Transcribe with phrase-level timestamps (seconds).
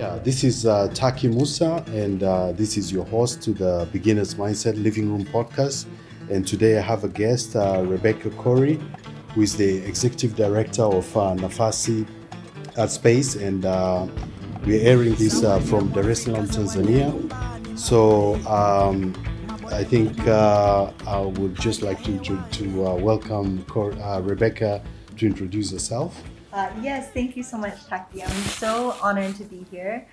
[0.00, 4.34] Yeah, this is uh, Taki Musa, and uh, this is your host to the Beginner's
[4.34, 5.84] Mindset Living Room podcast.
[6.30, 8.80] And today I have a guest, uh, Rebecca Corey,
[9.34, 12.06] who is the executive director of uh, Nafasi
[12.78, 14.06] Art Space, and uh,
[14.64, 17.12] we're airing this uh, from Dar es Salaam, Tanzania.
[17.78, 19.12] So um,
[19.66, 23.92] I think I would just like to to, to welcome Cor-
[24.22, 24.82] Rebecca
[25.18, 26.22] to introduce herself.
[26.52, 28.24] Uh, yes, thank you so much, Taki.
[28.24, 30.06] I'm so honored to be here.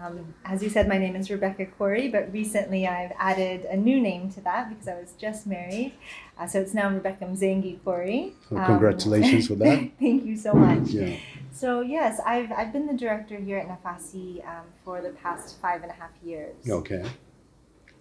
[0.00, 4.00] Um, as you said, my name is Rebecca Corey, but recently I've added a new
[4.00, 5.94] name to that because I was just married.
[6.38, 8.34] Uh, so it's now Rebecca Mzengi Corey.
[8.48, 9.90] So congratulations for that.
[9.98, 10.90] thank you so much.
[10.90, 11.16] Yeah.
[11.52, 15.82] So yes, I've, I've been the director here at Nafasi um, for the past five
[15.82, 16.54] and a half years.
[16.68, 17.04] Okay.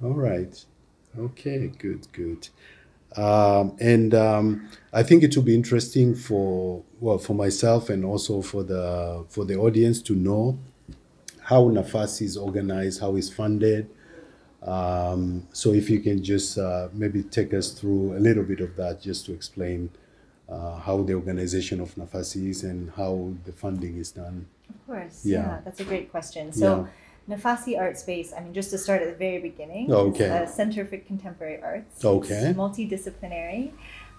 [0.03, 0.63] All right.
[1.17, 1.67] Okay.
[1.79, 2.07] Good.
[2.13, 2.49] Good.
[3.15, 8.41] Um, and um, I think it will be interesting for well for myself and also
[8.41, 10.59] for the for the audience to know
[11.41, 13.89] how Nafasi is organized, how it's funded.
[14.61, 18.75] Um, so if you can just uh, maybe take us through a little bit of
[18.75, 19.89] that, just to explain
[20.47, 24.47] uh, how the organization of Nafasi is and how the funding is done.
[24.69, 25.25] Of course.
[25.25, 25.39] Yeah.
[25.39, 26.51] Yeah, that's a great question.
[26.51, 26.87] So,
[27.29, 30.25] Nafasi Art Space, I mean, just to start at the very beginning, Okay.
[30.25, 32.03] a uh, Center for Contemporary Arts.
[32.03, 32.33] Okay.
[32.49, 33.71] It's multidisciplinary.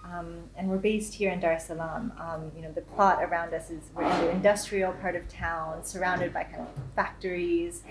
[0.03, 2.11] Um, and we're based here in Dar es Salaam.
[2.19, 5.83] Um, you know, the plot around us is we're in the industrial part of town,
[5.85, 7.83] surrounded by kind of factories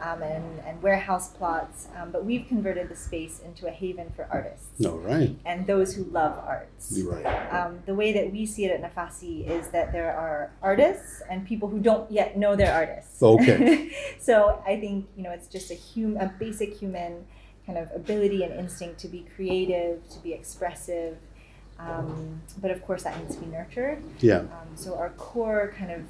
[0.00, 1.88] um, and, and warehouse plots.
[1.96, 5.36] Um, but we've converted the space into a haven for artists All right.
[5.44, 6.96] and those who love arts.
[6.96, 7.52] You're right.
[7.52, 11.46] Um, the way that we see it at Nafasi is that there are artists and
[11.46, 13.22] people who don't yet know they're artists.
[13.22, 13.92] Okay.
[14.18, 17.26] so I think you know it's just a hum- a basic human
[17.66, 21.18] kind of ability and instinct to be creative, to be expressive.
[21.78, 24.02] Um, but of course, that needs to be nurtured.
[24.20, 24.38] Yeah.
[24.40, 26.02] Um, so our core kind of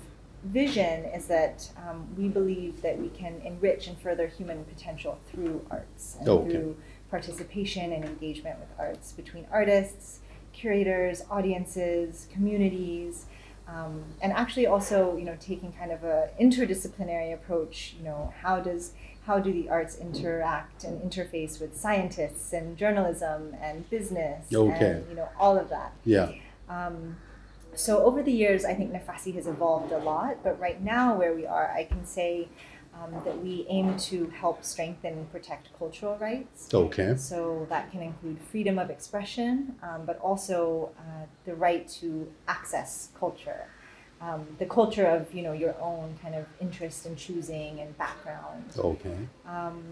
[0.44, 5.66] vision is that um, we believe that we can enrich and further human potential through
[5.70, 6.50] arts and Okay.
[6.52, 6.77] through
[7.11, 10.20] participation and engagement with arts between artists,
[10.52, 13.27] curators, audiences, communities.
[13.67, 18.61] Um, and actually also you know taking kind of a interdisciplinary approach you know how
[18.61, 18.92] does
[19.28, 24.92] how do the arts interact and interface with scientists and journalism and business Okay.
[24.92, 26.33] and you know all of that Yeah.
[26.77, 26.96] um,
[27.74, 30.33] so over the years, I think Nafasi has evolved a lot.
[30.42, 32.48] But right now, where we are, I can say
[32.98, 36.60] um, that we aim to help strengthen and protect cultural rights.
[36.74, 37.10] Okay.
[37.16, 42.08] So that can include freedom of expression, um, but also uh, the right to
[42.56, 43.62] access culture.
[44.20, 48.64] Um, the culture of you know your own kind of interest and choosing and background.
[48.77, 49.17] Okay.
[49.46, 49.83] Um,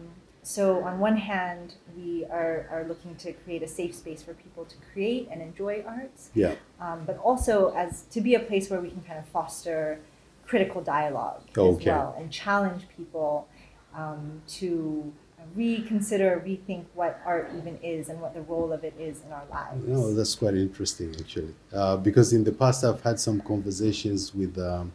[0.42, 4.64] so on one hand, we are, are looking to create a safe space for people
[4.64, 6.54] to create and enjoy arts, Yeah.
[6.80, 9.98] um, but also as to be a place where we can kind of foster
[10.46, 11.80] critical dialogue Okay.
[11.82, 13.48] as well and challenge people
[13.92, 15.12] um, to
[15.54, 19.44] reconsider, rethink what art even is and what the role of it is in our
[19.50, 19.86] lives.
[19.86, 24.58] No, that's quite interesting actually, uh, because in the past I've had some conversations with
[24.58, 24.92] um,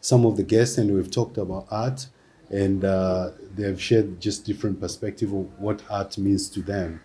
[0.00, 2.06] some of the guests, and we've talked about art,
[2.50, 7.00] and uh, they've shared just different perspective of what art means to them.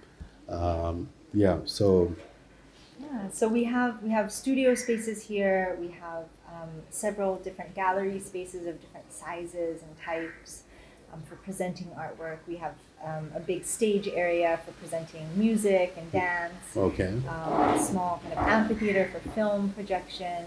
[0.50, 2.16] Um, yeah, so
[3.00, 5.78] Yeah, so we have we have studio spaces here.
[5.80, 10.64] We have um, several different gallery spaces of different sizes and types
[11.18, 12.38] um, for presenting artwork.
[12.48, 12.74] We have
[13.06, 16.54] um, a big stage area for presenting music and dance.
[16.76, 20.46] okay, Um, a small kind of amphitheater for film projection.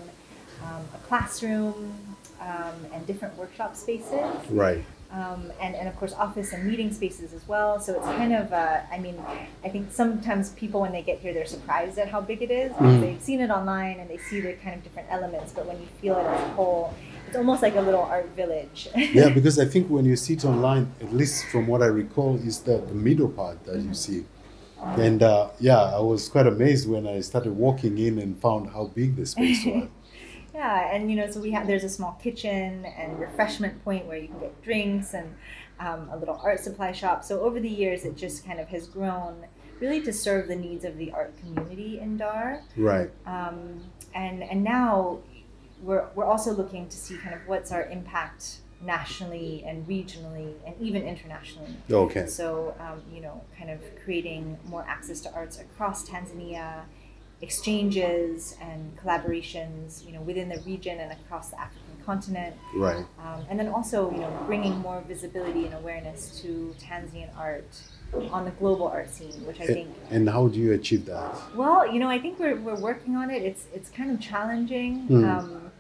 [0.63, 1.95] Um, a classroom
[2.39, 4.21] um, and different workshop spaces
[4.51, 7.81] right, um, and, and of course office and meeting spaces as well.
[7.81, 9.17] So it's kind of, uh, I mean,
[9.65, 12.73] I think sometimes people when they get here, they're surprised at how big it is
[12.73, 13.01] because Mm.
[13.01, 15.87] they've seen it online and they see the kind of different elements, but when you
[16.03, 16.93] feel it as a whole,
[17.31, 18.89] it's almost like a little art village.
[18.97, 22.35] yeah, because I think when you see it online, at least from what I recall,
[22.37, 24.25] is the, the middle part that you see.
[24.83, 28.87] And uh, yeah, I was quite amazed when I started walking in and found how
[28.87, 29.89] big the space was.
[30.53, 34.19] Yeah, and you know, so we have there's a small kitchen and refreshment point where
[34.19, 35.33] you can get drinks and
[35.79, 37.23] um, a little art supply shop.
[37.25, 39.47] So over the years, it just kind of has grown
[39.79, 42.63] really to serve the needs of the art community in Dar.
[42.77, 43.81] Right, Um,
[44.13, 45.21] and and now
[45.83, 50.75] we're we're also looking to see kind of what's our impact nationally and regionally and
[50.81, 51.75] even internationally.
[51.91, 56.85] okay, So, um, you know, kind of creating more access to arts across Tanzania,
[57.43, 62.57] exchanges and collaborations, you know, within the region and across the African continent.
[62.77, 63.05] right.
[63.19, 67.69] Um, and then also, you know, bringing more visibility and awareness to Tanzanian art
[68.33, 71.35] on the global art scene, which I think And how do you achieve that?
[71.55, 73.43] well, you know, I think we're, we're working on it.
[73.43, 75.07] It's it's kind of challenging.
[75.09, 75.39] Mm.
[75.39, 75.71] Um,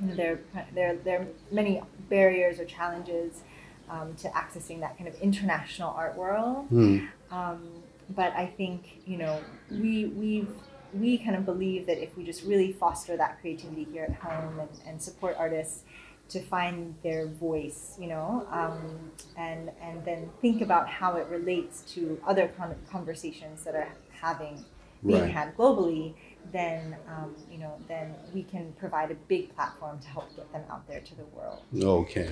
[0.00, 0.40] you know, there,
[0.74, 3.42] there, there are many barriers or challenges
[3.88, 6.68] um, to accessing that kind of international art world.
[6.70, 7.08] Mm.
[7.30, 7.68] Um,
[8.10, 9.40] but I think you know
[9.70, 10.46] we we
[10.94, 14.60] we kind of believe that if we just really foster that creativity here at home
[14.60, 15.82] and, and support artists
[16.30, 21.82] to find their voice, you know, um, and and then think about how it relates
[21.94, 23.88] to other con- conversations that are
[24.20, 24.64] having
[25.06, 25.30] being Right.
[25.30, 26.14] had globally,
[26.50, 30.62] then um, you know, then we can provide a big platform to help get them
[30.70, 31.60] out there to the world.
[31.78, 32.30] Okay.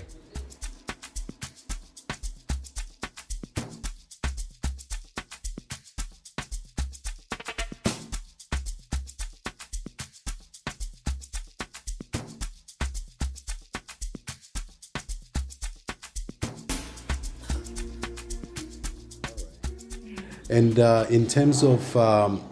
[20.53, 22.43] And uh, in terms of, um,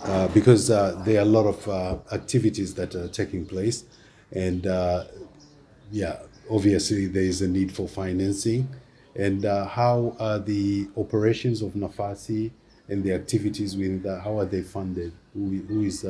[0.00, 3.84] uh, because uh, there are a lot of uh, activities that are taking place,
[4.34, 5.04] and uh,
[5.90, 6.20] yeah,
[6.50, 8.66] obviously there is a need for financing.
[9.14, 12.50] And uh, how are the operations of Nafasi
[12.88, 14.22] and the activities within that?
[14.22, 15.12] How are they funded?
[15.34, 16.06] Who, who is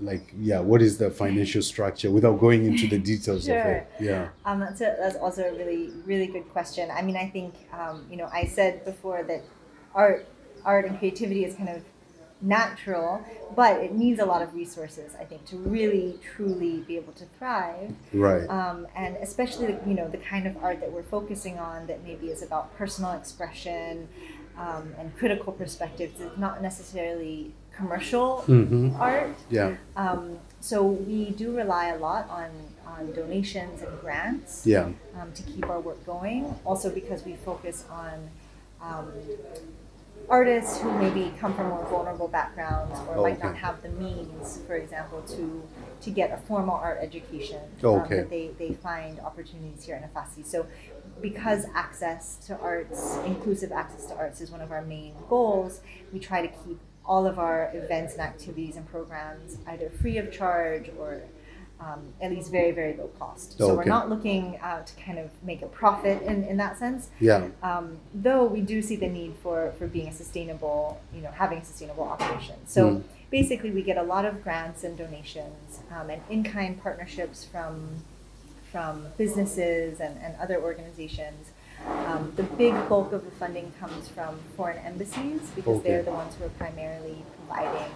[0.00, 0.60] like yeah?
[0.60, 2.10] What is the financial structure?
[2.10, 4.28] Without going into the details of it, yeah.
[4.44, 6.90] Um, that's a, that's also a really really good question.
[6.90, 9.42] I mean, I think um, you know I said before that
[9.94, 10.26] art
[10.64, 11.82] art and creativity is kind of
[12.44, 13.24] natural,
[13.54, 15.14] but it needs a lot of resources.
[15.20, 18.48] I think to really truly be able to thrive, Right.
[18.50, 22.28] um, and especially you know the kind of art that we're focusing on that maybe
[22.28, 24.08] is about personal expression
[24.58, 26.20] um, and critical perspectives.
[26.20, 28.98] is not necessarily commercial Mhm.
[28.98, 29.34] art.
[29.50, 29.76] Yeah.
[29.96, 32.50] Um, so we do rely a lot on,
[32.86, 34.90] on donations and grants Yeah.
[35.20, 36.54] um, to keep our work going.
[36.64, 38.30] Also because we focus on
[38.80, 39.12] um,
[40.28, 44.74] artists who maybe come from more vulnerable backgrounds or might not have the means, for
[44.74, 45.62] example, to
[46.00, 47.60] to get a formal art education.
[47.82, 48.16] Okay.
[48.16, 50.44] that they, they find opportunities here in Nafasi.
[50.44, 50.66] So
[51.20, 55.80] because access to arts, inclusive access to arts is one of our main goals,
[56.12, 60.30] we try to keep all of our events and activities and programs either free of
[60.32, 61.22] charge or
[61.80, 63.58] um, at least very, very low cost.
[63.58, 67.10] So we're not looking uh, to kind of make a profit in, in that sense.
[67.18, 67.48] Yeah.
[67.62, 71.58] Um, though we do see the need for, for being a sustainable, you know, having
[71.58, 72.54] a sustainable operation.
[72.66, 73.02] So Mm.
[73.30, 78.04] basically, we get a lot of grants and donations um, and in-kind partnerships from
[78.70, 81.50] from businesses and, and other organizations.
[81.86, 85.88] Um, the big bulk of the funding comes from foreign embassies because Okay.
[85.88, 87.90] they're the ones who are primarily providing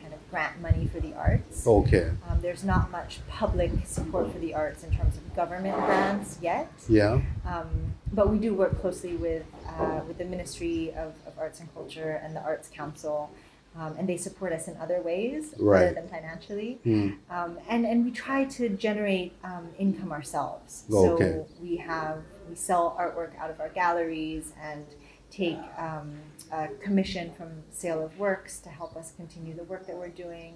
[0.00, 1.66] kind of grant money for the arts.
[1.66, 2.10] Okay.
[2.28, 6.72] Um, there's not much public support for the arts in terms of government grants yet.
[6.88, 7.20] Yeah.
[7.46, 7.68] Um,
[8.12, 9.44] but we do work closely with,
[9.78, 13.30] uh, with the Ministry of, of Arts and Culture and the Arts Council,
[13.76, 15.84] um, and they support us in other ways Right.
[15.86, 16.80] other than financially.
[16.86, 17.16] Mm.
[17.30, 20.84] Um, and, and we try to generate um, income ourselves.
[20.90, 21.24] Okay.
[21.24, 24.84] So we have we sell artwork out of our galleries and
[25.30, 26.12] take um,
[26.52, 30.54] a commission from sale of works to help us continue the work that we're doing.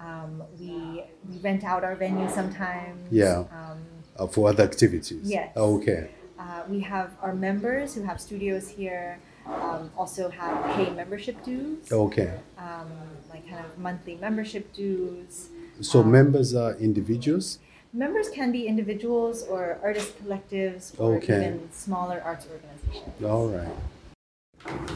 [0.00, 3.00] Um, we we rent out our venue sometimes.
[3.10, 3.44] Yeah.
[3.52, 3.78] Um,
[4.18, 5.22] Uh, for other activities.
[5.24, 5.56] Yes.
[5.56, 6.10] Okay.
[6.38, 11.90] uh, we have our members who have studios here um, also have pay membership dues,
[11.90, 12.30] Okay.
[12.58, 12.88] um,
[13.30, 15.48] like kind of monthly membership dues.
[15.80, 17.58] So Um, members are individuals.
[17.98, 21.48] Members can be individuals or artist collectives or Okay.
[21.48, 23.24] even smaller arts organizations.
[23.24, 23.76] All right.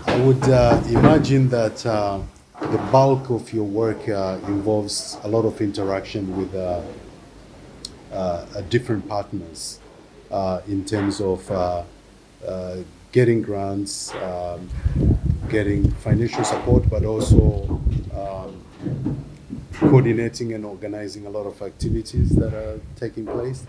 [0.07, 2.21] I would uh, imagine that uh,
[2.61, 6.81] the bulk of your work uh, involves a lot of interaction with uh,
[8.13, 9.81] uh, uh, different partners
[10.31, 11.83] uh, in terms of uh,
[12.47, 12.77] uh,
[13.11, 14.69] getting grants, um,
[15.49, 17.81] getting financial support, but also
[18.15, 18.53] um,
[19.83, 23.65] coordinating and organizing a lot of activities that are taking place.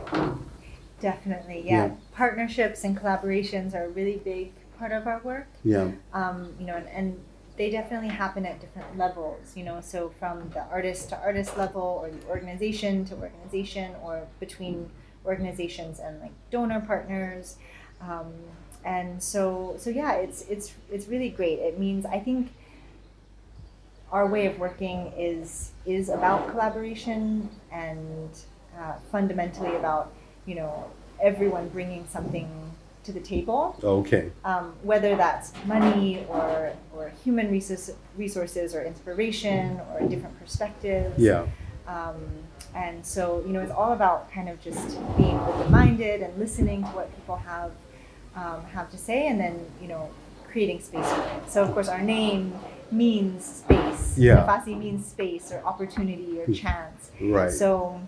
[1.00, 1.88] Definitely, yeah.
[1.88, 1.92] Yeah.
[2.14, 5.48] Partnerships and collaborations are a really big part of our work.
[5.64, 5.92] Yeah.
[6.14, 7.20] um, you know, and, and
[7.58, 12.00] they definitely happen at different levels, you know, so from the artist to artist level
[12.02, 14.90] or the organization to organization or between
[15.26, 17.58] organizations and like donor partners.
[18.02, 18.34] Um,
[18.84, 21.60] and so, so yeah, it's, it's, it's really great.
[21.60, 22.52] It means, I think
[24.14, 28.30] our way of working is, is about collaboration and
[28.80, 30.14] uh, fundamentally about,
[30.46, 30.86] you know,
[31.20, 32.48] everyone bringing something
[33.04, 34.32] to the table Okay.
[34.46, 41.20] um, whether that's money or, or human resource, resources or inspiration or different perspectives.
[41.20, 41.46] Yeah.
[41.88, 42.22] Um,
[42.76, 46.84] and so, you know, it's all about kind of just being open minded and listening
[46.84, 47.72] to what people have,
[48.36, 50.10] um, have to say and then, you know,
[50.50, 51.52] creating space for it.
[51.52, 52.54] So, of course, our name
[52.94, 54.18] means space.
[54.18, 54.46] Yeah.
[54.46, 57.12] Nafasi means space or opportunity or chance.
[57.20, 57.52] Right.
[57.52, 58.00] So,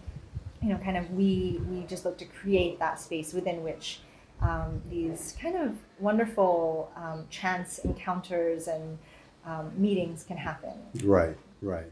[0.61, 3.99] you know, kind of we we just look to create that space within which
[4.41, 8.97] um, these kind of wonderful um, chance encounters and
[9.45, 10.73] um, meetings can happen.
[11.03, 11.37] Right.
[11.61, 11.91] Right.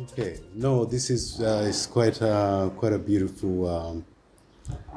[0.00, 0.38] Okay.
[0.54, 4.04] No, this is uh, is quite uh, quite a beautiful um,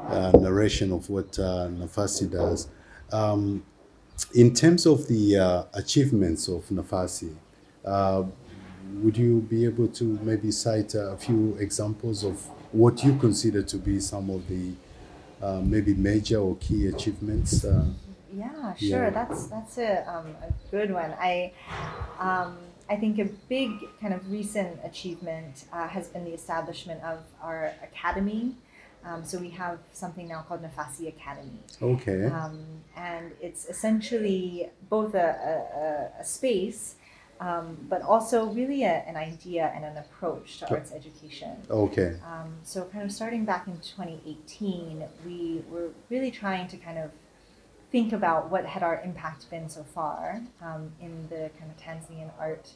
[0.08, 2.68] uh, narration of what uh, Nafasi does.
[3.12, 3.64] Um,
[4.34, 7.34] in terms of the uh, achievements of Nafasi,
[7.84, 8.24] uh,
[9.02, 12.40] would you be able to maybe cite a few examples of
[12.72, 14.72] what you consider to be some of the
[15.42, 17.64] uh, maybe major or key achievements?
[17.64, 17.84] Uh,
[18.36, 19.04] Yeah, sure.
[19.04, 19.10] Yeah.
[19.10, 21.14] That's that's a, um, a good one.
[21.18, 21.52] I
[22.18, 27.20] um, I think a big kind of recent achievement uh, has been the establishment of
[27.42, 28.54] our academy.
[29.04, 32.24] Um, so we have something now called Nafasi Academy, okay.
[32.24, 32.58] um,
[32.96, 36.96] and it's essentially both a, a, a- space,
[37.38, 41.56] um, but also really a, an idea and an approach to arts education.
[41.70, 42.16] Okay.
[42.26, 47.12] Um, so, kind of starting back in 2018, we were really trying to kind of
[47.90, 52.30] think about what had our impact been so far um, in the kind of Tanzanian
[52.38, 52.70] art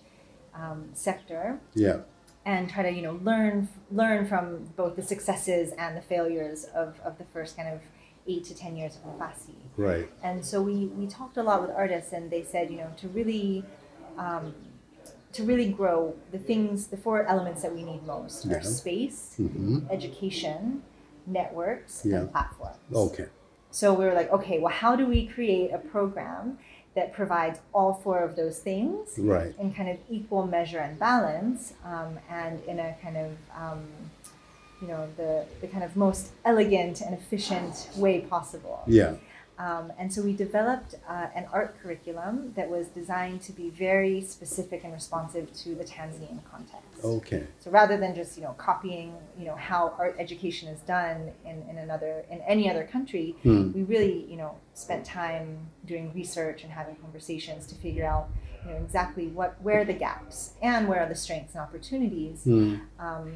[0.54, 1.98] um, sector, Yeah.
[2.44, 6.98] and try to you know learn learn from both the successes and the failures of,
[7.04, 7.80] of the first kind of
[8.26, 9.54] eight to ten years of Nafasi.
[9.76, 10.08] Right.
[10.22, 13.08] And so we, we talked a lot with artists, and they said, you know, to
[13.08, 13.64] really
[14.18, 14.54] um,
[15.32, 18.56] to really grow, the things, the four elements that we need most Yeah.
[18.56, 20.82] are space, hmm education,
[21.26, 22.18] networks, Yeah.
[22.20, 22.76] and platforms.
[22.92, 23.26] Okay.
[23.70, 26.58] So we were like, okay, well, how do we create a program
[26.94, 29.54] that provides all four of those things Right.
[29.60, 33.86] in kind of equal measure and balance, um, and in a kind of um,
[34.82, 38.82] you know the the kind of most elegant and efficient way possible.
[38.86, 39.14] Yeah.
[39.64, 44.16] Um, and so we developed uh, an art curriculum that was designed to be very
[44.22, 47.04] specific and responsive to the Tanzanian context.
[47.04, 47.42] Okay.
[47.62, 51.56] So rather than just you know copying you know how art education is done in,
[51.70, 53.72] in another in any other country, Hmm.
[53.76, 55.46] we really you know spent time
[55.84, 58.24] doing research and having conversations to figure out
[58.64, 62.44] you know exactly what where are the gaps and where are the strengths and opportunities
[62.44, 62.76] Hmm.
[62.98, 63.30] um,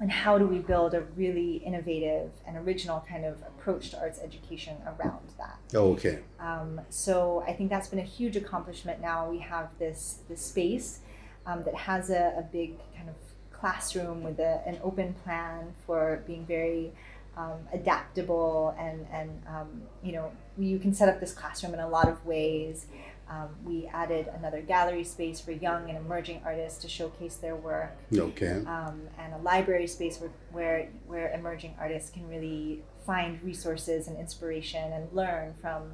[0.00, 4.18] and how do we build a really innovative and original kind of approach to arts
[4.22, 6.20] education around that Oh, Okay.
[6.40, 9.00] um, so I think that's been a huge accomplishment.
[9.00, 11.00] Now we have this this space
[11.46, 13.14] um, that has a, a big kind of
[13.52, 16.92] classroom with a, an open plan for being very
[17.36, 21.88] um, adaptable and and um, you know you can set up this classroom in a
[21.88, 22.86] lot of ways.
[23.30, 27.96] Um, we added another gallery space for young and emerging artists to showcase their work
[28.12, 28.64] Okay.
[28.66, 34.18] um, and a library space where, where where emerging artists can really find resources and
[34.18, 35.92] inspiration and learn from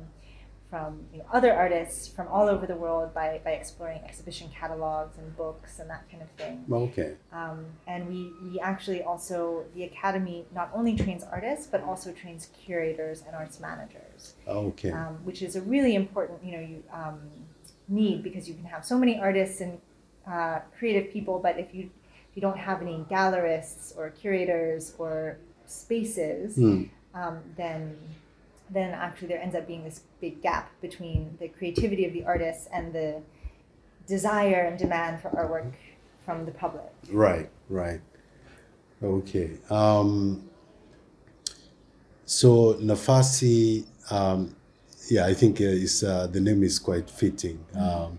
[0.70, 5.16] from you know, other artists from all over the world by, by exploring exhibition catalogs
[5.18, 6.64] and books and that kind of thing.
[6.70, 7.14] Okay.
[7.32, 12.49] Um, and we, we actually also, the Academy not only trains artists, but also trains
[12.64, 14.90] curators and arts managers Okay.
[14.90, 17.20] um, which is a really important you know you um,
[17.88, 19.78] need because you can have so many artists and
[20.30, 21.82] uh, creative people but if you
[22.30, 26.56] if you don't have any gallerists or curators or spaces
[27.14, 27.96] um, then
[28.70, 32.64] then actually there ends up being this big gap between the creativity of the artists
[32.73, 33.23] and the
[34.14, 35.73] desire and demand for artwork
[36.25, 37.49] from the public Right.
[37.68, 38.00] Right.
[39.02, 39.50] Okay.
[39.71, 40.49] Um,
[42.25, 44.56] so Nafasi, um,
[45.09, 48.18] yeah, I think uh, is uh, the name is quite fitting, um,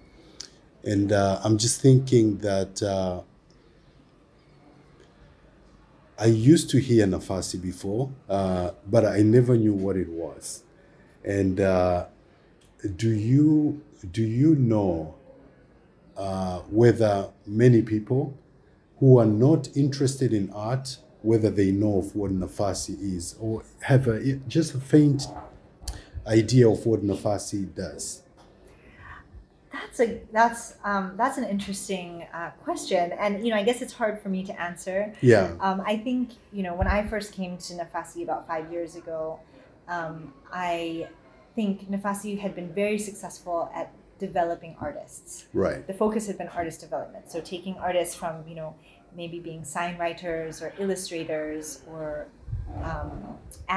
[0.83, 3.21] and uh, I'm just thinking that uh,
[6.17, 10.63] I used to hear Nafasi before, uh, but I never knew what it was.
[11.27, 12.05] And uh,
[12.95, 13.81] do you
[14.11, 15.15] do you know
[16.15, 18.37] uh, whether many people
[18.99, 24.07] who are not interested in art, whether they know of what Nafasi is or have
[24.07, 25.27] a, just a faint
[26.25, 28.23] idea of what Nafasi does?
[29.73, 33.93] That's a that's um, that's an interesting uh, question, and you know I guess it's
[33.93, 35.13] hard for me to answer.
[35.19, 35.55] Yeah.
[35.59, 39.39] Um, I think you know when I first came to Nafasi about five years ago,
[39.87, 41.07] um, I
[41.57, 45.45] think Nafasi had been very successful at developing artists.
[45.53, 45.85] Right.
[45.91, 48.75] The focus had been artist development, so taking artists from you know
[49.15, 52.27] maybe being sign writers or illustrators or
[52.83, 53.11] um,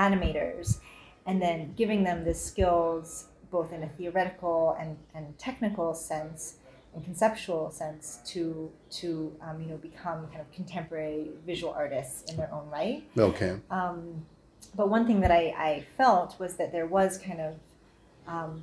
[0.06, 0.78] animators,
[1.26, 3.06] and then giving them the skills
[3.50, 6.56] both in a theoretical and, and technical sense
[6.94, 8.70] and conceptual sense to
[9.00, 9.08] to
[9.44, 13.02] um, you know become kind of contemporary visual artists in their own right.
[13.18, 13.52] Okay.
[13.70, 14.26] Um,
[14.76, 17.54] but one thing that I, I felt was that there was kind of
[18.30, 18.62] um,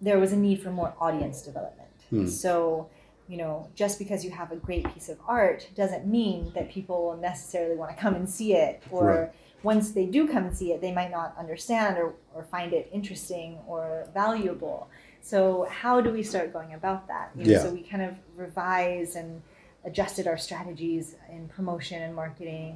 [0.00, 1.88] there was a need for more audience development.
[2.10, 2.26] Hmm.
[2.26, 2.88] So
[3.28, 7.04] you know, just because you have a great piece of art doesn't mean that people
[7.04, 9.30] will necessarily want to come and see it or Right.
[9.62, 12.88] once they do come and see it they might not understand or, or find it
[12.90, 14.88] interesting or valuable
[15.20, 17.62] so how do we start going about that you know, Yeah.
[17.64, 19.42] so we kind of revise and
[19.84, 22.74] adjusted our strategies in promotion and marketing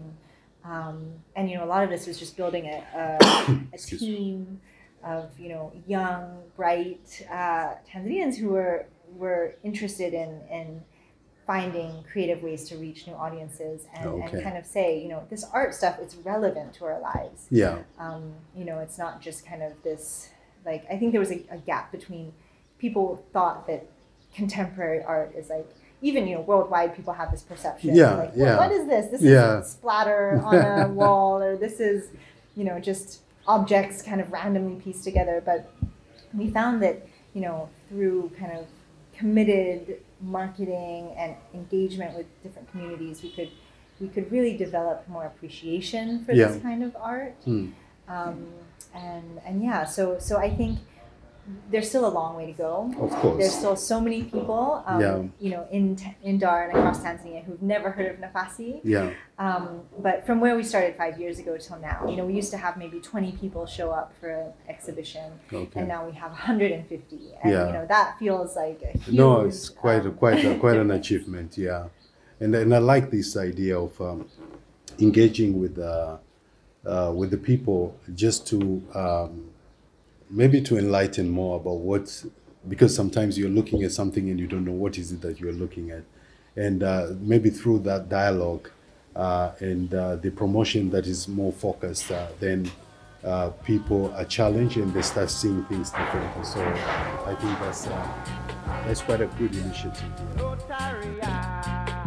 [0.64, 0.98] um,
[1.34, 4.60] and you know a lot of this was just building a, a, a team
[5.04, 10.82] of you know young bright uh, Tanzanians who were were interested in in
[11.46, 14.36] finding creative ways to reach new audiences and, Okay.
[14.36, 17.78] and kind of say you know this art stuff it's relevant to our lives Yeah.
[17.98, 20.30] um, you know it's not just kind of this
[20.64, 22.32] like i think there was a, a gap between
[22.78, 23.86] people thought that
[24.32, 25.68] contemporary art is like
[26.00, 28.56] even you know worldwide people have this perception Yeah, like yeah.
[28.56, 29.58] what is this this Yeah.
[29.60, 32.08] is splatter on a wall or this is
[32.56, 35.70] you know just objects kind of randomly pieced together but
[36.34, 38.66] we found that you know through kind of
[39.16, 43.50] committed marketing and engagement with different communities we could
[44.00, 46.48] we could really develop more appreciation for Yeah.
[46.48, 47.68] this kind of art Hmm.
[48.08, 48.46] um,
[48.94, 50.78] and and yeah so so i think
[51.70, 53.38] there's still a long way to go Of course.
[53.38, 55.22] there's still so many people um, Yeah.
[55.40, 59.10] you know in in dar and across tanzania who've never heard of nafasi Yeah.
[59.38, 62.52] um, but from where we started five years ago till now, you know, we used
[62.52, 65.80] to have maybe 20 people show up for an exhibition, Okay.
[65.80, 67.16] and now we have 150.
[67.42, 67.66] And, Yeah.
[67.66, 69.16] you know, that feels like a huge.
[69.16, 71.58] No, it's quite a, um, quite a, quite an achievement.
[71.58, 71.88] Yeah,
[72.40, 74.28] and and I like this idea of um,
[75.00, 76.18] engaging with uh,
[76.86, 78.58] uh, with the people just to
[78.94, 79.50] um,
[80.32, 82.24] maybe to enlighten more about what
[82.68, 85.52] because sometimes you're looking at something and you don't know what is it that you're
[85.52, 86.02] looking at,
[86.56, 88.70] and uh, maybe through that dialogue
[89.14, 92.70] uh, and uh, the promotion that is more focused, uh, then.
[93.24, 96.42] Uh, people are challenged and they start seeing things differently.
[96.42, 100.02] So I think that's uh, that's quite a good initiative.
[101.18, 102.01] Yeah.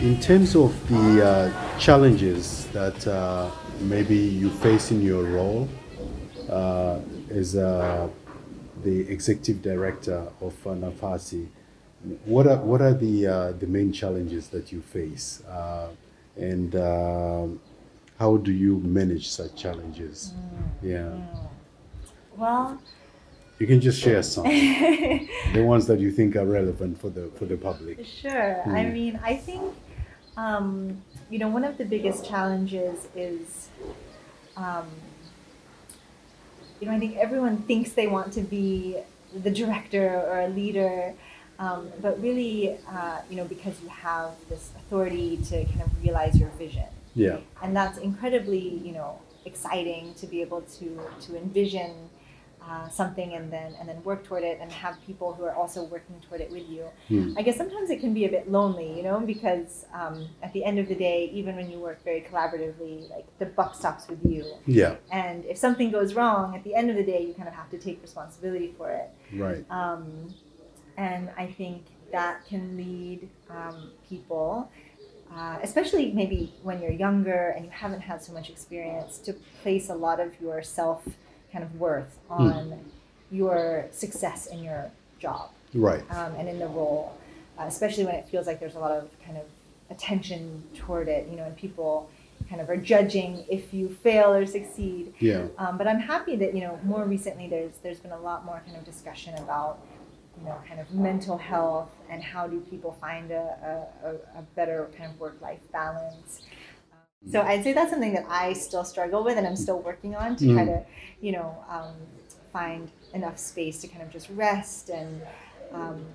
[0.00, 5.68] In terms of the uh, challenges that uh, maybe you face in your role
[6.48, 8.08] uh, as uh,
[8.84, 11.48] the executive director of uh, Nafasi,
[12.24, 15.88] what are what are the uh, the main challenges that you face, uh,
[16.36, 17.60] and um
[18.20, 20.32] how do you manage such challenges?
[20.82, 21.10] Yeah,
[22.36, 22.80] Well,
[23.58, 24.44] you can just share some,
[25.52, 28.04] the ones that you think are relevant for the for the public.
[28.06, 28.62] Sure.
[28.62, 28.92] I Hmm.
[28.92, 29.74] mean, I think,
[30.38, 33.68] um, you know, one of the biggest challenges is,
[34.56, 34.86] um,
[36.80, 38.96] you know, I think everyone thinks they want to be
[39.34, 41.12] the director or a leader,
[41.58, 46.38] um, but really, uh, you know, because you have this authority to kind of realize
[46.38, 46.86] your vision.
[47.16, 52.10] Yeah, and that's incredibly you know exciting to be able to to envision
[52.66, 55.84] uh, something and then and then work toward it and have people who are also
[55.84, 57.34] working toward it with you Hmm.
[57.36, 60.64] i guess sometimes it can be a bit lonely you know because um, at the
[60.64, 64.24] end of the day even when you work very collaboratively like the buck stops with
[64.24, 67.48] you yeah, and if something goes wrong at the end of the day you kind
[67.48, 69.64] of have to take responsibility for it right.
[69.70, 70.34] um,
[70.98, 74.70] and I think that can lead um, people,
[75.32, 79.88] uh, especially maybe when you're younger and you haven't had so much experience, to place
[79.88, 81.04] a lot of your self
[81.52, 82.78] kind of worth on
[83.30, 86.02] your success in your job Right.
[86.10, 87.16] um, and in the role,
[87.58, 89.44] uh, especially when it feels like there's a lot of kind of
[89.90, 92.08] attention toward it, you know, and people
[92.48, 95.12] kind of are judging if you fail or succeed.
[95.18, 95.46] Yeah.
[95.58, 98.62] Um, but I'm happy that you know more recently there's there's been a lot more
[98.64, 99.80] kind of discussion about
[100.38, 104.42] you know kind of mental health and how do people find a, a, a- a
[104.54, 106.42] better kind of work life balance.
[107.30, 110.36] So I'd say that's something that I still struggle with and I'm still working on
[110.36, 110.66] to try Mm.
[110.66, 110.86] to
[111.20, 111.94] you know um,
[112.52, 115.20] find enough space to kind of just rest and
[115.72, 116.06] um,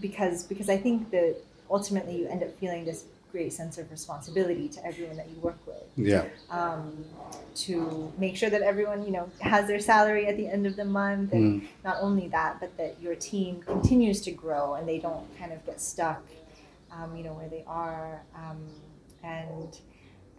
[0.00, 1.36] because because I think that
[1.70, 5.56] ultimately you end up feeling this great sense of responsibility to everyone that you work
[5.66, 6.24] with Yeah.
[6.50, 7.02] um,
[7.54, 10.84] to make sure that everyone you know has their salary at the end of the
[10.84, 11.66] month and Mm.
[11.82, 15.64] not only that but that your team continues to grow and they don't kind of
[15.66, 16.22] get stuck
[16.92, 18.58] um, you know where they are um,
[19.24, 19.78] and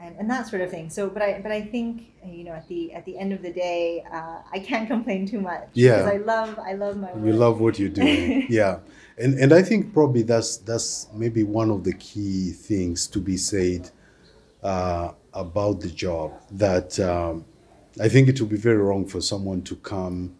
[0.04, 0.90] and, and that sort of thing.
[0.90, 3.52] So, but I but I think you know at the at the end of the
[3.52, 5.70] day, uh, I can't complain too much.
[5.74, 5.98] Yeah.
[5.98, 7.26] because I love I love my work.
[7.26, 8.80] You love what you're doing, yeah,
[9.18, 13.38] and and I think probably that's that's maybe one of the key things to be
[13.38, 13.90] said
[14.62, 16.34] uh, about the job.
[16.52, 17.46] That um,
[18.00, 20.36] I think it would be very wrong for someone to come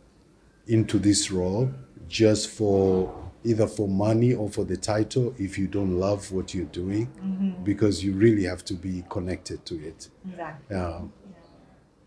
[0.68, 1.72] into this role
[2.08, 6.66] just for either for money or for the title if you don't love what you're
[6.66, 7.08] doing,
[7.64, 10.10] because you really have to be connected to it.
[10.30, 10.76] exactly.
[10.76, 11.12] Um,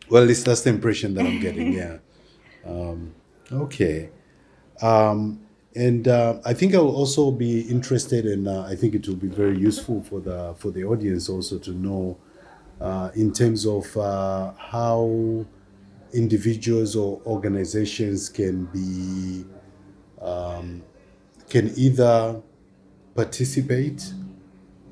[0.08, 1.72] well, at least that's the impression that I'm getting.
[1.76, 1.98] Yeah.
[2.64, 3.14] Um,
[3.52, 4.10] okay.
[4.80, 5.40] Um,
[5.74, 8.48] and uh, I think I will also be interested in.
[8.48, 11.72] Uh, I think it will be very useful for the for the audience also to
[11.72, 12.18] know,
[12.80, 15.44] uh, in terms of uh, how
[16.14, 19.44] individuals or organizations can be
[20.22, 20.82] um,
[21.48, 22.40] can either
[23.14, 24.12] participate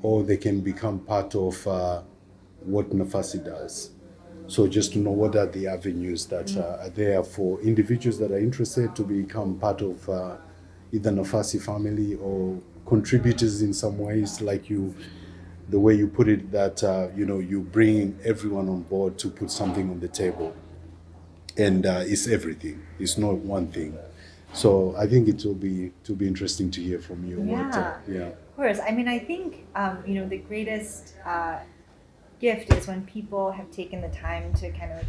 [0.01, 2.01] or they can become part of uh,
[2.61, 3.91] what Nafasi does.
[4.47, 8.31] So just to know what are the avenues that uh, are there for individuals that
[8.31, 10.37] are interested to become part of uh,
[10.91, 14.95] either Nafasi family or contributors in some ways, like you,
[15.69, 19.29] the way you put it, that uh, you know you bring everyone on board to
[19.29, 20.55] put something on the table,
[21.57, 22.81] and uh, it's everything.
[22.99, 23.97] It's not one thing.
[24.55, 27.41] So I think it will be to be interesting to hear from you.
[27.41, 28.19] what, uh, yeah.
[28.29, 28.79] Of course.
[28.79, 31.59] I mean, I think um, you know the greatest uh,
[32.39, 35.03] gift is when people have taken the time to kind of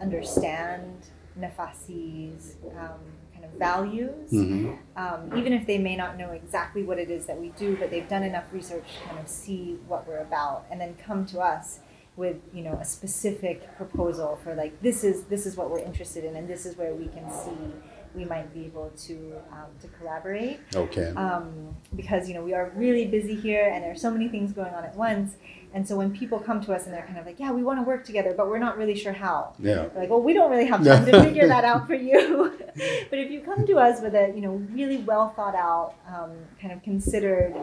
[0.00, 1.06] understand
[1.38, 2.98] Nafasi's um,
[3.32, 4.76] kind of values, Mhm.
[4.96, 7.90] um, even if they may not know exactly what it is that we do, but
[7.92, 11.38] they've done enough research to kind of see what we're about, and then come to
[11.40, 11.78] us
[12.16, 16.24] with you know a specific proposal for like this is this is what we're interested
[16.24, 17.72] in, and this is where we can see
[18.14, 21.12] we might be able to um, to collaborate Okay.
[21.16, 24.52] um, because you know we are really busy here and there are so many things
[24.52, 25.36] going on at once
[25.74, 27.78] and so when people come to us and they're kind of like yeah we want
[27.78, 29.74] to work together but we're not really sure how yeah.
[29.74, 32.56] they're like well we don't really have time to figure that out for you
[33.10, 36.30] but if you come to us with a you know really well thought out um,
[36.60, 37.54] kind of considered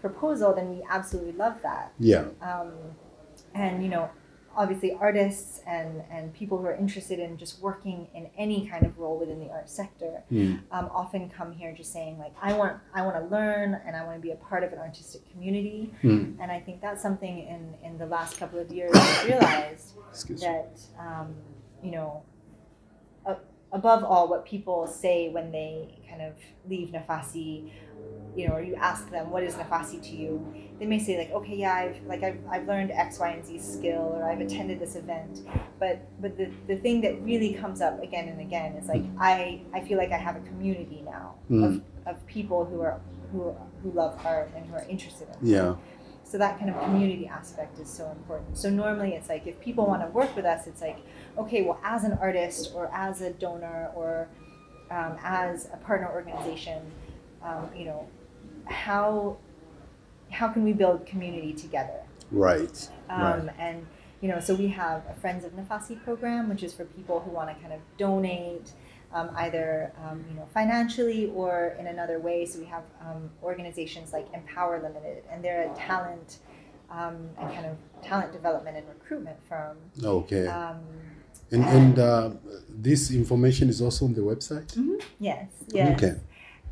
[0.00, 2.24] proposal then we absolutely love that Yeah.
[2.42, 2.72] um,
[3.54, 4.10] and you know
[4.56, 8.98] obviously artists and and people who are interested in just working in any kind of
[8.98, 10.60] role within the art sector Mm.
[10.70, 14.04] um, often come here just saying like I want I want to learn and I
[14.04, 16.36] want to be a part of an artistic community Mm.
[16.40, 20.40] and I think that's something in in the last couple of years I've realized Excuse
[20.42, 21.34] that um,
[21.82, 22.22] you know
[23.72, 26.34] above all what people say when they kind of
[26.68, 27.70] leave Nafasi
[28.34, 30.32] you know or you ask them what is Nafasi to you
[30.78, 33.58] they may say like okay yeah I've like I've, I've learned X Y and Z
[33.58, 35.40] skill or I've attended this event
[35.78, 39.62] but but the, the thing that really comes up again and again is like I
[39.72, 41.64] I feel like I have a community now mm.
[41.64, 45.44] of, of people who are who who love art and who are interested in art.
[45.44, 45.74] Yeah.
[46.24, 48.56] So that kind of community aspect is so important.
[48.56, 50.98] So normally it's like if people want to work with us, it's like,
[51.36, 54.28] okay, well, as an artist or as a donor or
[54.92, 56.82] um, as a partner organization,
[57.42, 58.06] um, you know,
[58.66, 59.38] how
[60.30, 62.00] how can we build community together?
[62.30, 62.88] Right.
[63.08, 63.48] Um, right.
[63.58, 63.86] And
[64.20, 67.30] you know, so we have a Friends of Nafasi program, which is for people who
[67.30, 68.70] want to kind of donate,
[69.12, 72.46] um, either um, you know financially or in another way.
[72.46, 76.38] So we have um, organizations like Empower Limited, and they're a talent
[76.90, 79.78] um, and kind of talent development and recruitment firm.
[80.02, 80.46] Okay.
[81.52, 82.30] And and uh,
[82.68, 84.70] this information is also on the website.
[85.20, 86.02] Yes, yes.
[86.02, 86.18] Okay.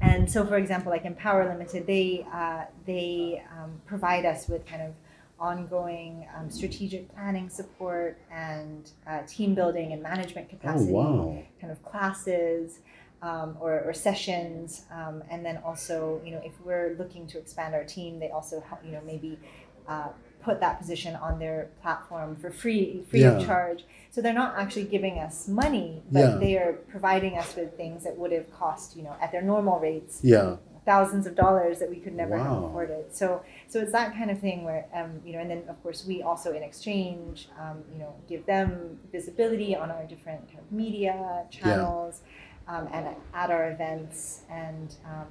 [0.01, 4.83] And so, for example, like Empower Limited, they uh, they um, provide us with kind
[4.83, 4.95] of
[5.39, 11.43] ongoing um, strategic planning support and uh, team building and management Oh capacity, wow.
[11.61, 12.81] kind of classes
[13.23, 17.75] um, or, or sessions, um, and then also, you know, if we're looking to expand
[17.75, 19.39] our team, they also help, you know, maybe.
[19.87, 20.09] Uh,
[20.43, 23.37] put that position on their platform for free free Yeah.
[23.39, 26.37] of charge so they're not actually giving us money but Yeah.
[26.37, 29.79] they are providing us with things that would have cost you know at their normal
[29.79, 30.57] rates Yeah.
[30.87, 34.39] thousands of dollars that we could never have afforded so so it's that kind of
[34.41, 37.99] thing where um, you know and then of course we also in exchange um, you
[37.99, 41.15] know give them visibility on our different kind of media
[41.51, 42.23] channels
[42.67, 45.29] um, and at our events and um,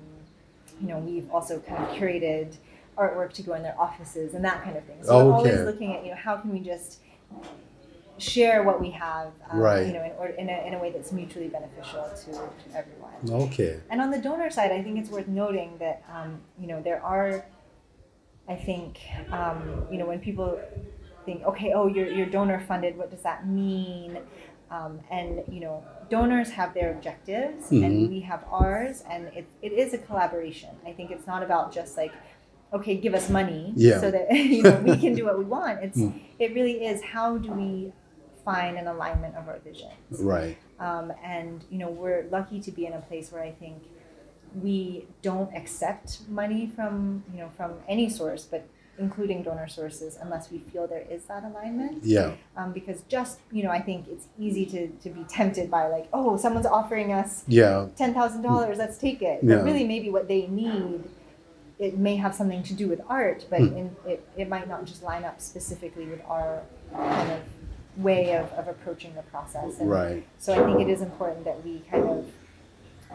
[0.79, 2.55] you know we've also kind of curated
[2.99, 5.93] artwork to go in their offices and that kind of thing so we're always looking
[5.95, 6.99] at you know how can we just
[8.17, 9.87] share what we have um, Right.
[9.87, 13.13] you know in, or, in, a, in a way that's mutually beneficial to, to everyone
[13.47, 13.79] Okay.
[13.89, 17.01] and on the donor side, I think it's worth noting that um, you know there
[17.03, 17.45] are,
[18.47, 18.99] I think
[19.31, 20.59] um, you know when people
[21.25, 22.97] think, okay, oh, you're you're donor funded.
[22.97, 24.19] What does that mean?
[24.71, 27.85] Um, and you know, donors have their objectives, Mhm.
[27.85, 30.69] and we have ours, and it, it is a collaboration.
[30.85, 32.13] I think it's not about just like
[32.73, 33.99] okay, give us money Yeah.
[33.99, 35.83] so that you know we can do what we want.
[35.83, 36.19] It's Mm.
[36.39, 37.91] it really is how do we
[38.45, 39.93] find an alignment of our visions?
[40.33, 40.57] Right.
[40.79, 43.77] Um, and you know we're lucky to be in a place where I think
[44.63, 48.63] we don't accept money from you know from any source, but
[48.97, 52.03] including donor sources, unless we feel there is that alignment.
[52.03, 52.33] Yeah.
[52.57, 56.07] Um, because just you know I think it's easy to to be tempted by like
[56.13, 57.87] oh someone's offering us Yeah.
[57.95, 59.39] ten thousand dollars, let's take it.
[59.43, 59.55] Yeah.
[59.57, 61.03] But really, maybe what they need,
[61.79, 63.77] it may have something to do with art, but Hmm.
[63.77, 66.61] in, it, it might not just line up specifically with our
[66.93, 67.39] kind of
[68.03, 69.79] way of, of approaching the process.
[69.79, 70.27] And Right.
[70.37, 72.25] so I think it is important that we kind of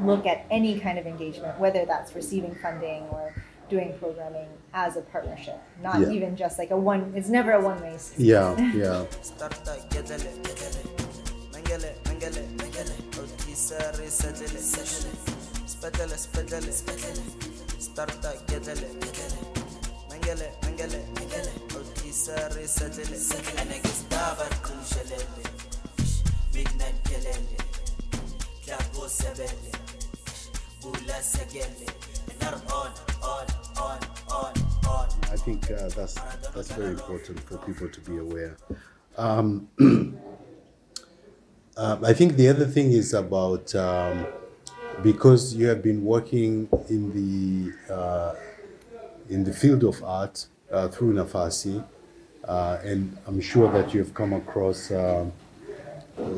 [0.00, 3.32] look at any kind of engagement, whether that's receiving funding or
[3.68, 6.08] doing programming as a partnership, not Yeah.
[6.10, 7.12] even just like a one.
[7.14, 7.96] It's never a one way.
[7.98, 8.26] street.
[8.26, 8.56] Yeah.
[8.74, 9.04] Yeah.
[35.30, 36.14] I think uh, that's
[36.54, 38.56] that's very important for people to be aware.
[39.16, 39.68] Um,
[41.76, 44.26] uh, I think the other thing is about um,
[45.02, 48.34] because you have been working in the uh,
[49.28, 51.84] in the field of art uh, through Nafasi,
[52.46, 55.32] uh, and I'm sure that you have come across um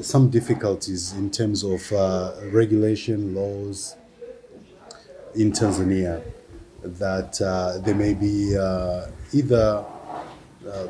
[0.00, 3.96] some difficulties in terms of uh, regulation laws
[5.34, 6.22] in Tanzania
[6.82, 9.84] that uh, there may be uh, either
[10.66, 10.86] uh,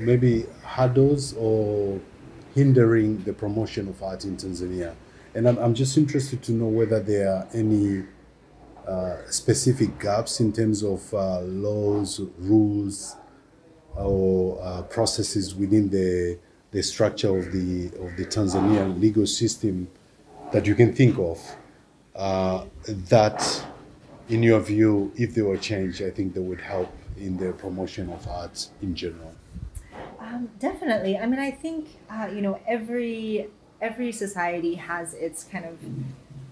[0.00, 2.00] maybe hurdles or
[2.54, 4.94] hindering the promotion of art in Tanzania.
[5.34, 8.04] And I'm, I'm just interested to know whether there are any
[8.86, 13.16] uh, specific gaps in terms of uh, laws, rules,
[13.94, 16.38] or uh, processes within the,
[16.70, 19.88] the structure of the, of the Tanzanian legal system
[20.52, 21.40] that you can think of
[22.14, 23.64] uh, that,
[24.28, 28.10] in your view, if they were changed, I think they would help in the promotion
[28.10, 29.34] of arts in general.
[30.18, 31.18] Um, definitely.
[31.18, 33.48] I mean, I think uh, you know every
[33.82, 35.78] every society has its kind of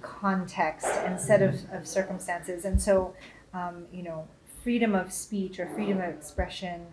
[0.03, 3.15] context and set of, of circumstances, and so
[3.55, 4.29] um, you know,
[4.63, 6.87] freedom of speech or freedom of expression,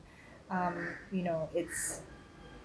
[0.49, 2.01] um, you know, it's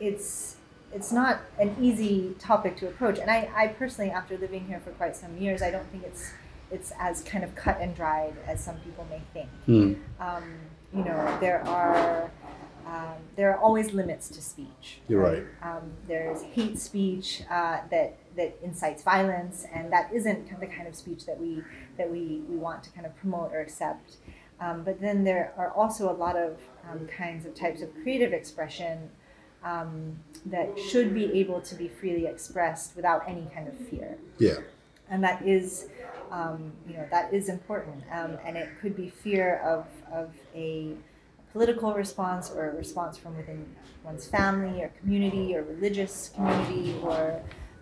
[0.00, 0.56] it's
[0.92, 3.18] it's not an easy topic to approach.
[3.18, 6.32] And I, I personally, after living here for quite some years, I don't think it's
[6.70, 9.94] it's as kind of cut and dried as some people may think Hmm.
[10.20, 10.44] um,
[10.94, 12.30] you know, there are
[12.86, 15.00] um, there are always limits to speech.
[15.08, 15.44] You're right.
[15.62, 20.74] Um, there's hate speech uh, that that incites violence, and that isn't kind of the
[20.74, 21.62] kind of speech that we
[21.98, 24.16] that we, we want to kind of promote or accept.
[24.60, 26.56] Um, but then there are also a lot of
[26.90, 29.10] um, kinds of types of creative expression
[29.64, 34.58] um, that should be able to be freely expressed without any kind of fear Yeah.
[35.08, 35.88] and that is
[36.32, 40.94] um, you know that is important um, and it could be fear of, of a
[41.52, 43.64] political response or a response from within
[44.04, 47.40] one's family or community or religious community or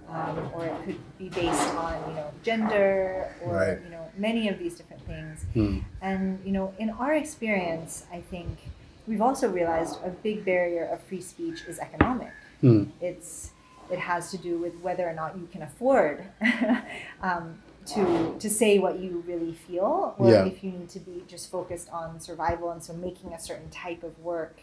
[0.08, 3.78] um, or it could be based on you know gender or Right.
[3.84, 5.78] you know many of these different things Hmm.
[6.02, 8.58] and you know in our experience i think
[9.06, 12.84] we've also realized a big barrier of free speech is economic Hmm.
[13.00, 13.52] it's
[13.90, 16.24] it has to do with whether or not you can afford
[17.22, 17.58] um,
[17.94, 20.44] to to say what you really feel, or Yeah.
[20.44, 24.02] if you need to be just focused on survival, and so making a certain type
[24.02, 24.60] of work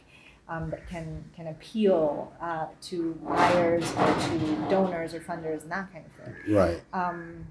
[0.49, 5.91] um, that can can appeal uh, to buyers or to donors or funders and that
[5.91, 6.55] kind of thing.
[6.55, 6.81] Right.
[6.93, 7.47] Um,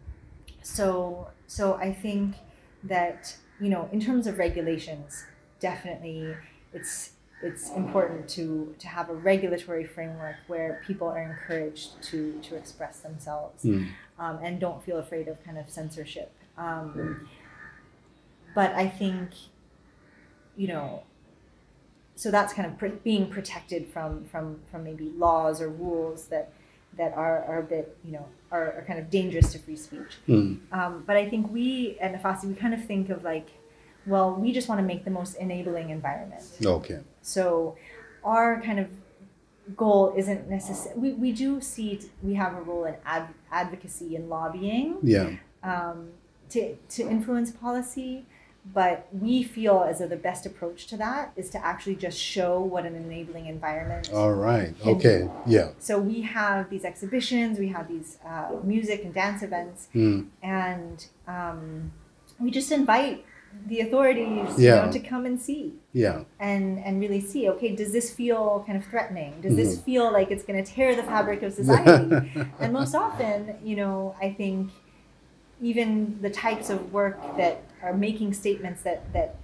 [0.63, 2.37] so so I think
[2.85, 5.25] that you know in terms of regulations,
[5.61, 6.35] definitely
[6.73, 7.11] it's
[7.47, 13.01] it's important to to have a regulatory framework where people are encouraged to to express
[13.01, 13.85] themselves Hmm.
[14.19, 16.31] um, and don't feel afraid of kind of censorship.
[16.59, 17.29] Um,
[18.55, 19.31] but I think
[20.57, 21.03] you know
[22.15, 26.47] so that's kind of pr- being protected from from from maybe laws or rules that
[26.97, 30.13] that are, are a bit you know are, are kind of dangerous to free speech
[30.27, 30.55] Hmm.
[30.73, 33.49] um, but I think we at Nafasi we kind of think of like
[34.07, 37.01] well we just want to make the most enabling environment Okay.
[37.27, 37.77] So
[38.25, 38.89] our kind of
[39.77, 44.15] goal isn't necessary we, we do see t- we have a role in ad- advocacy
[44.15, 45.31] and lobbying Yeah.
[45.65, 46.11] um,
[46.51, 48.25] to, to influence policy
[48.73, 52.61] but we feel as though the best approach to that is to actually just show
[52.61, 54.73] what an enabling environment All right.
[54.85, 55.29] Okay.
[55.47, 55.71] Yeah.
[55.81, 60.21] so we have these exhibitions we have these uh, music and dance events Hmm.
[60.45, 61.91] and um,
[62.39, 63.25] we just invite
[63.67, 66.23] the authorities you know, to come and see Yeah.
[66.39, 69.83] and and really see okay does this feel kind of threatening does this Mhm.
[69.85, 74.15] feel like it's going to tear the fabric of society and most often you know
[74.21, 74.71] i think
[75.61, 79.37] even the types of work that are making statements that that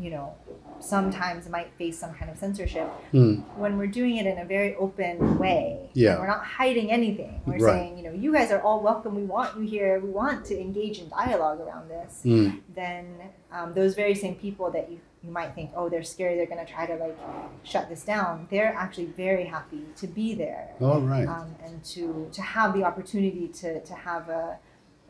[0.00, 0.34] you know
[0.80, 3.34] sometimes might face some kind of censorship Hmm.
[3.62, 6.18] when we're doing it in a very open way Yeah.
[6.18, 7.60] we're not hiding anything we're Right.
[7.74, 10.58] saying you know you guys are all welcome we want you here we want to
[10.58, 12.48] engage in dialogue around this Hmm.
[12.74, 13.04] then
[13.52, 16.64] um, those very same people that you, you might think, oh, they're scary, they're going
[16.64, 17.18] to try to like
[17.64, 21.26] shut this down, they're actually very happy to be there All right.
[21.26, 24.56] um, and to, to have the opportunity to, to have a,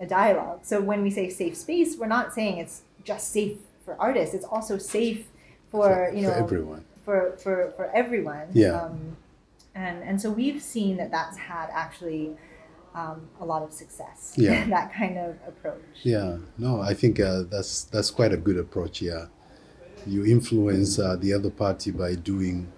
[0.00, 0.60] a dialogue.
[0.62, 4.44] So when we say safe space, we're not saying it's just safe for artists, it's
[4.44, 5.26] also safe
[5.70, 6.84] for, you know, for everyone.
[7.04, 8.48] for, for, for everyone.
[8.52, 8.82] Yeah.
[8.82, 9.16] Um,
[9.74, 12.36] and, and so we've seen that that's had actually
[12.94, 14.34] um, a lot of success.
[14.36, 14.66] Yeah.
[14.68, 15.82] that kind of approach.
[16.02, 19.00] Yeah, no, I think uh, that's that's quite a good approach.
[19.02, 19.26] Yeah,
[20.06, 22.70] you influence uh, the other party by doing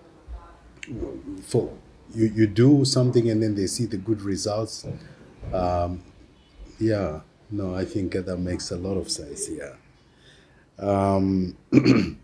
[1.42, 1.72] for
[2.14, 4.86] you you do something and then they see the good results.
[5.52, 6.02] Um,
[6.78, 9.48] yeah, no, I think that makes a lot of sense.
[9.48, 9.74] Yeah.
[10.78, 11.56] Um,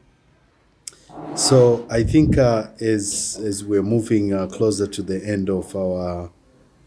[1.34, 6.30] so I think uh, as as we're moving uh, closer to the end of our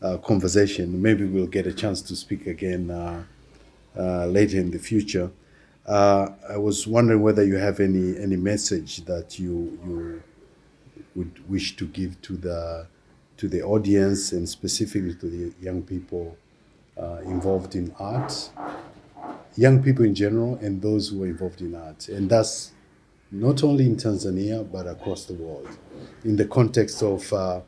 [0.02, 3.24] uh, conversation, maybe we'll get a chance to speak again uh,
[3.98, 5.32] uh, later in the future.
[5.86, 10.24] Uh, I was wondering whether you have any any message that you you
[11.16, 12.88] would wish to give to the
[13.38, 16.38] to the audience and specifically to the young people
[17.26, 18.52] involved in art,
[19.58, 22.72] young people in general, and those who are involved in art, and that's
[23.32, 25.70] not only in Tanzania but across the world,
[26.24, 27.62] in the context of uh,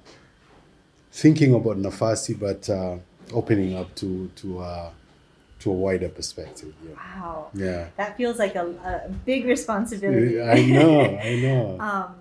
[1.12, 2.98] thinking about Nafasi, but uh,
[3.34, 4.90] opening up to to uh,
[5.60, 6.74] to a wider perspective.
[6.86, 6.96] Yeah.
[6.96, 7.50] Wow.
[7.54, 7.88] Yeah.
[7.96, 10.42] That feels like a, a big responsibility.
[10.42, 11.80] I know, I know.
[11.80, 12.16] Um,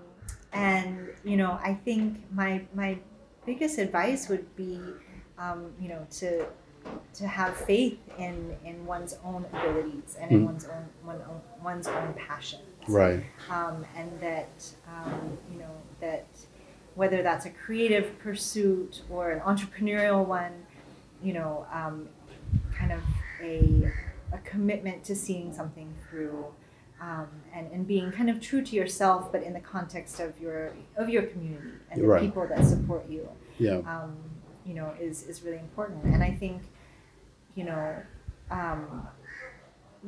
[0.53, 2.97] and you know, I think my my
[3.45, 4.79] biggest advice would be,
[5.37, 6.45] um, you know, to
[7.15, 10.45] to have faith in in one's own abilities and in Mm.
[10.45, 12.63] one's own, one own one's own passions.
[12.87, 13.23] Right.
[13.49, 14.49] Um, and that
[14.87, 15.69] um, you know
[16.01, 16.25] that
[16.95, 20.51] whether that's a creative pursuit or an entrepreneurial one,
[21.23, 22.07] you know, um,
[22.75, 22.99] kind of
[23.41, 23.91] a
[24.31, 26.45] a commitment to seeing something through.
[27.01, 30.71] Um, and, and being kind of true to yourself, but in the context of your
[30.95, 32.21] of your community and the Right.
[32.21, 33.79] people that support you, Yeah.
[34.65, 36.03] You know, is is really important.
[36.05, 36.61] And I think,
[37.55, 37.95] you know,
[38.51, 39.07] um,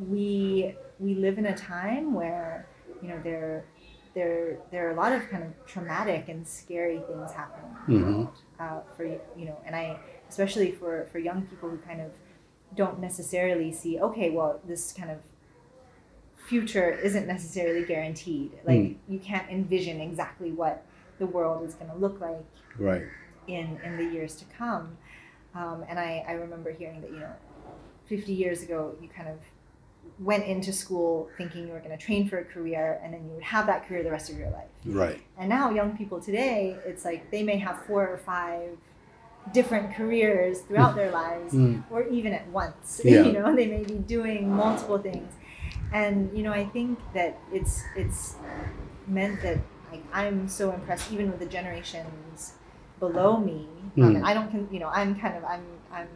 [0.09, 2.67] we we live in a time where
[3.01, 3.65] you know there
[4.13, 8.29] there there are a lot of kind of traumatic and scary things happening Mhm.
[8.59, 12.11] uh, for you know, and I especially for for young people who kind of
[12.75, 15.19] don't necessarily see okay, well, this kind of
[16.47, 18.51] future isn't necessarily guaranteed.
[18.65, 18.95] Like Mm.
[19.09, 20.83] you can't envision exactly what
[21.19, 22.45] the world is going to look like
[22.77, 23.03] Right.
[23.47, 24.97] In in the years to come.
[25.53, 27.31] Um, and I, I remember hearing that you know,
[28.07, 29.37] 50 years ago, you kind of
[30.19, 33.31] went into school thinking you were going to train for a career, and then you
[33.31, 34.67] would have that career the rest of your life.
[34.85, 35.21] Right.
[35.37, 38.77] And now young people today, it's like they may have four or five
[39.53, 41.83] different careers throughout their lives, Mm.
[41.89, 43.01] or even at once.
[43.05, 43.21] Yeah.
[43.23, 45.31] you know, they may be doing multiple things.
[45.93, 48.35] And you know, I think that it's it's
[49.07, 49.59] meant that
[49.91, 52.09] like I'm so impressed even with the generations
[53.07, 53.67] below me.
[53.97, 54.23] Mm.
[54.23, 56.07] I don't, you know, I'm kind of I'm I'm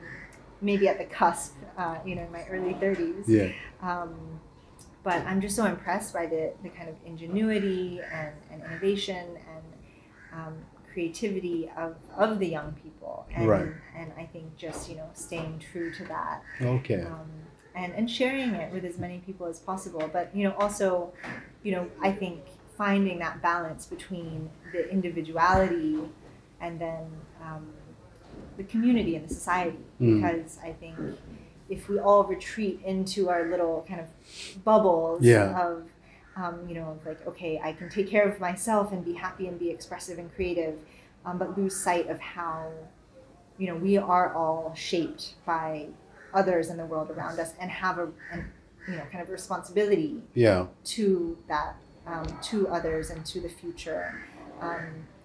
[0.61, 3.23] maybe at the cusp, uh, you know, in my early 30s.
[3.27, 3.51] Yeah.
[3.81, 4.13] Um,
[5.03, 9.63] but I'm just so impressed by the, the kind of ingenuity and, and innovation and
[10.33, 10.53] um,
[10.91, 13.25] creativity of, of the young people.
[13.33, 13.69] And, Right.
[13.95, 17.03] and I think just, you know, staying true to that Okay.
[17.03, 17.29] um,
[17.75, 20.09] and, and sharing it with as many people as possible.
[20.11, 21.13] But, you know, also,
[21.63, 22.41] you know, I think
[22.77, 25.99] finding that balance between the individuality
[26.61, 27.03] and then
[27.43, 27.67] um,
[28.57, 29.77] the community and the society.
[30.01, 30.21] Mm.
[30.21, 30.97] Because I think
[31.69, 34.07] if we all retreat into our little kind of
[34.63, 35.67] bubbles Yeah.
[35.67, 35.83] of,
[36.35, 39.59] um, you know, like, okay, I can take care of myself and be happy and
[39.59, 40.79] be expressive and creative,
[41.25, 42.71] um, but lose sight of how,
[43.57, 45.87] you know, we are all shaped by
[46.33, 48.51] others in the world around us and have a, an,
[48.87, 50.67] you know, kind of responsibility Yeah.
[50.85, 51.75] to that,
[52.07, 54.15] um, to others and to the future.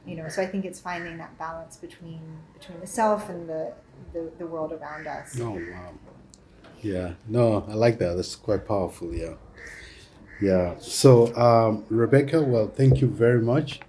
[0.06, 2.20] You know, so I think it's finding that balance between
[2.52, 3.72] between the self and the
[4.12, 5.38] the, the world around us.
[5.40, 5.94] Oh wow.
[6.82, 7.14] Yeah.
[7.26, 8.14] No, I like that.
[8.14, 9.14] That's quite powerful.
[9.14, 9.34] Yeah.
[10.40, 10.74] Yeah.
[10.78, 13.80] So, um, Rebecca, well, thank you very much.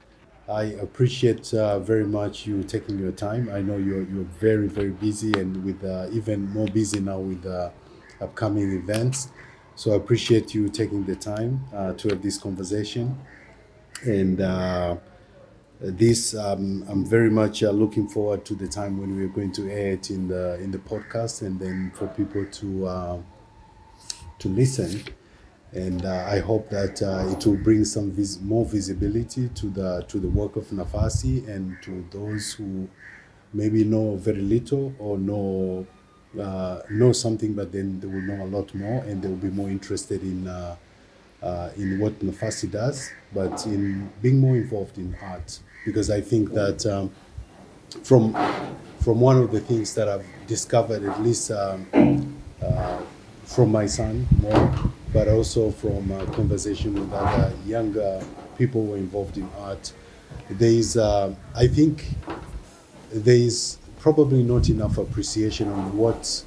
[0.48, 3.50] I appreciate uh, very much you taking your time.
[3.52, 7.46] I know you're you're very very busy and with uh, even more busy now with
[7.46, 7.72] uh,
[8.22, 9.30] upcoming events.
[9.76, 13.18] So I appreciate you taking the time uh, to have this conversation.
[14.04, 14.98] And uh,
[15.80, 19.70] this, um, I'm very much uh, looking forward to the time when we're going to
[19.70, 23.18] air it in the in the podcast, and then for people to uh,
[24.40, 25.04] to listen.
[25.74, 30.06] And uh, I hope that uh, it will bring some vis- more visibility to the
[30.08, 32.88] to the work of Nafasi and to those who
[33.54, 35.86] maybe know very little or know
[36.40, 39.50] uh, know something, but then they will know a lot more, and they will be
[39.50, 40.48] more interested in
[41.42, 46.52] uh, in what Nafasi does, but in being more involved in art, because I think
[46.54, 47.12] that um,
[48.04, 48.34] from
[49.02, 53.02] from one of the things that I've discovered, at least um, uh,
[53.46, 54.74] from my son more,
[55.14, 58.22] but also from uh, conversation with other younger
[58.58, 59.94] people who are involved in art,
[60.50, 62.06] there is, uh, I think,
[63.12, 66.44] there is probably not enough appreciation on what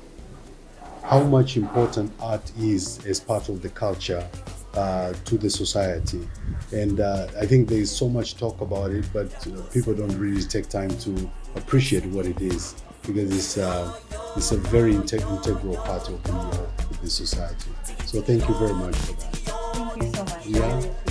[1.05, 4.29] how much important art is as part of the culture
[4.75, 6.29] uh, to the society.
[6.73, 10.17] And uh, I think there is so much talk about it, but uh, people don't
[10.19, 12.75] really take time to appreciate what it is
[13.07, 13.99] because it's, uh,
[14.37, 17.71] it's a very integ- integral part of the, uh, of the society.
[18.05, 19.35] So thank you very much for that.
[19.35, 20.47] Thank you so much.
[20.47, 21.08] Yeah.